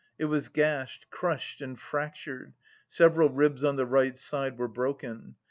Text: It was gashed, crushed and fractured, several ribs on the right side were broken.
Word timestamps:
It 0.17 0.25
was 0.25 0.49
gashed, 0.49 1.05
crushed 1.11 1.61
and 1.61 1.79
fractured, 1.79 2.55
several 2.87 3.29
ribs 3.29 3.63
on 3.63 3.75
the 3.75 3.85
right 3.85 4.17
side 4.17 4.57
were 4.57 4.67
broken. 4.67 5.35